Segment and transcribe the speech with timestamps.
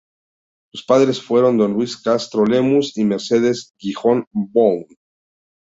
[0.73, 4.87] Sus padres fueron Don Luis Castro Lemus y Mercedes Jijón Bonne.